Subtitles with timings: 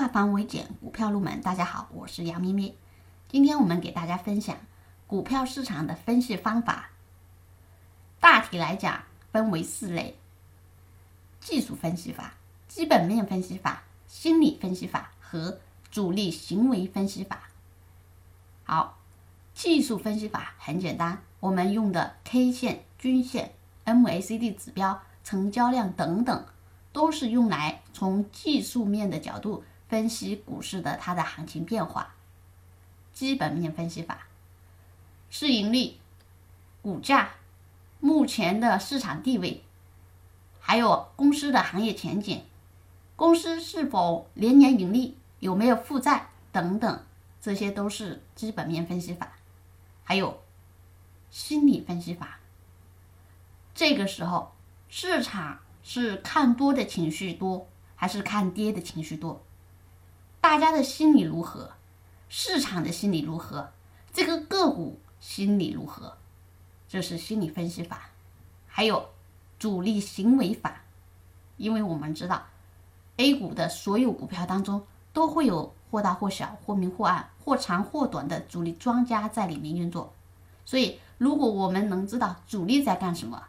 [0.00, 1.42] 化繁为简，股票入门。
[1.42, 2.74] 大家好，我是杨咪咪。
[3.28, 4.56] 今天我们给大家分享
[5.06, 6.88] 股票市场的分析方法。
[8.18, 10.16] 大体来讲，分为四类：
[11.38, 12.32] 技术分析法、
[12.66, 15.60] 基本面分析法、心理分析法和
[15.90, 17.50] 主力行为分析法。
[18.64, 18.96] 好，
[19.52, 23.52] 技术分析法很简单，我们用的 K 线、均线、
[23.84, 26.46] MACD 指标、成交量等等。
[26.92, 32.14] 都是用来从技术面的角度分析股市的它的行情变化。
[33.12, 34.28] 基本面分析法，
[35.28, 35.96] 市盈率、
[36.80, 37.32] 股价、
[37.98, 39.62] 目前的市场地位，
[40.60, 42.42] 还有公司的行业前景，
[43.16, 47.04] 公司是否年年盈利，有没有负债等等，
[47.42, 49.32] 这些都是基本面分析法。
[50.04, 50.42] 还有
[51.30, 52.38] 心理分析法，
[53.74, 54.52] 这个时候
[54.88, 55.58] 市场。
[55.82, 59.42] 是看多的情绪多，还是看跌的情绪多？
[60.40, 61.70] 大家的心理如何？
[62.30, 63.70] 市场的心理如何？
[64.12, 66.16] 这个个股心理如何？
[66.88, 68.08] 这是心理分析法。
[68.66, 69.10] 还有
[69.58, 70.80] 主力行为法，
[71.58, 72.42] 因为我们知道
[73.18, 80.14] A 股的所有股票当中都会有或大或小、或明或暗、或长或短的主力庄家在里面运作，
[80.64, 83.44] 所以如果我们能知道主力在干什么。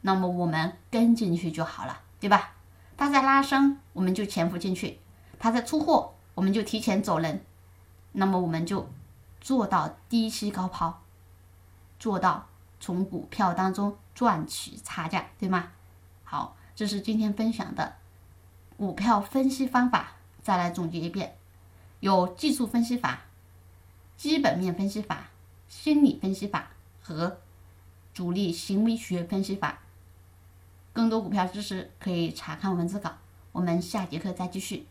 [0.00, 2.52] 那么我们跟进去就好了，对吧？
[2.96, 4.98] 他在拉升，我们就潜伏进去；
[5.44, 7.44] 他在出货，我们就提前走人。
[8.12, 8.88] 那么我们就
[9.42, 11.02] 做到低吸高抛，
[11.98, 12.46] 做到
[12.80, 15.72] 从股票当中赚取差价，对吗？
[16.24, 17.96] 好，这是今天分享的
[18.78, 20.12] 股票分析方法。
[20.42, 21.36] 再来总结一遍：
[22.00, 23.20] 有技术分析法、
[24.16, 25.28] 基本面分析法、
[25.68, 26.70] 心理分析法
[27.02, 27.36] 和
[28.14, 29.80] 主力行为学分析法。
[30.94, 33.18] 更多股票知识可以查看文字稿，
[33.52, 34.86] 我们下节课再继续。